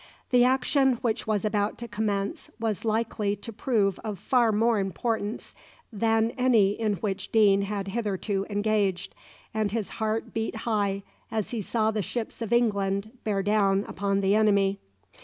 [0.31, 5.53] The action which was about to commence was likely to prove of far more importance
[5.93, 9.13] than any in which Deane had hitherto engaged,
[9.53, 14.21] and his heart beat high as he saw the ships of England bear down upon
[14.21, 14.79] the enemy.